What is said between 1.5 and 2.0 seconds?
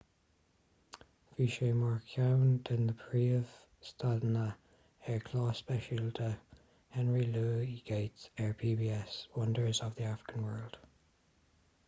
sé mar